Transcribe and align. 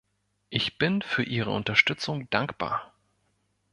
Ich 0.49 0.79
bin 0.79 1.03
für 1.03 1.21
ihre 1.21 1.51
Unterstützung 1.51 2.27
dankbar. 2.31 2.91